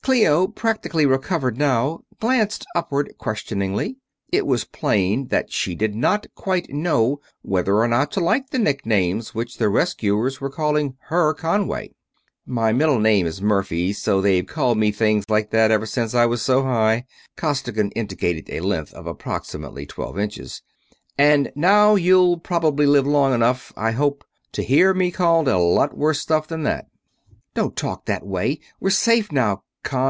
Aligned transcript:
Clio, 0.00 0.48
practically 0.48 1.06
recovered 1.06 1.56
now, 1.56 2.00
glanced 2.18 2.66
upward 2.74 3.12
questioningly. 3.18 3.98
It 4.32 4.46
was 4.48 4.64
plain 4.64 5.28
that 5.28 5.52
she 5.52 5.76
did 5.76 5.94
not 5.94 6.26
quite 6.34 6.68
know 6.70 7.20
whether 7.42 7.76
or 7.76 7.86
not 7.86 8.10
to 8.12 8.20
like 8.20 8.50
the 8.50 8.58
nicknames 8.58 9.32
which 9.32 9.58
the 9.58 9.68
rescuers 9.68 10.40
were 10.40 10.50
calling 10.50 10.96
her 11.04 11.32
Conway. 11.34 11.92
"My 12.44 12.72
middle 12.72 12.98
name 12.98 13.26
is 13.28 13.40
Murphy, 13.40 13.92
so 13.92 14.20
they've 14.20 14.44
called 14.44 14.76
me 14.76 14.90
things 14.90 15.24
like 15.30 15.50
that 15.50 15.70
ever 15.70 15.86
since 15.86 16.14
I 16.14 16.26
was 16.26 16.42
so 16.42 16.64
high." 16.64 17.04
Costigan 17.36 17.92
indicated 17.92 18.50
a 18.50 18.58
length 18.58 18.92
of 18.94 19.06
approximately 19.06 19.86
twelve 19.86 20.18
inches. 20.18 20.62
"And 21.16 21.52
now 21.54 21.94
you'll 21.94 22.38
probably 22.40 22.86
live 22.86 23.06
long 23.06 23.32
enough 23.32 23.72
I 23.76 23.92
hope 23.92 24.24
to 24.52 24.62
hear 24.64 24.94
me 24.94 25.12
called 25.12 25.46
a 25.46 25.58
lot 25.58 25.96
worse 25.96 26.18
stuff 26.18 26.48
than 26.48 26.64
that." 26.64 26.88
"Don't 27.54 27.76
talk 27.76 28.06
that 28.06 28.26
way 28.26 28.58
we're 28.80 28.90
safe 28.90 29.30
now, 29.30 29.62
Con 29.84 30.02